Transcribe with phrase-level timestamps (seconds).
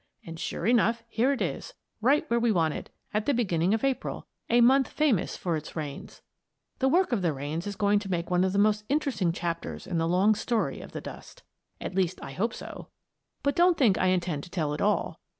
[0.25, 3.83] And, sure enough, here it is; right where we want it, at the beginning of
[3.83, 6.23] April, a month famous for its rains.
[6.79, 9.85] The work of the rains is going to make one of the most interesting chapters
[9.85, 11.43] in the long story of the dust.
[11.79, 12.87] At least I hope so.
[13.43, 15.19] But don't think I intend to tell it all.